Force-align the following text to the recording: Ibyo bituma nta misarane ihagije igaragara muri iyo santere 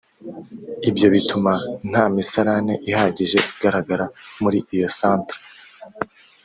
Ibyo 0.89 1.07
bituma 1.15 1.53
nta 1.89 2.03
misarane 2.15 2.73
ihagije 2.89 3.37
igaragara 3.51 4.05
muri 4.41 4.59
iyo 4.75 4.87
santere 4.97 5.41